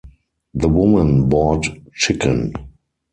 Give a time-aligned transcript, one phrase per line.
[0.55, 2.53] The woman bought chicken.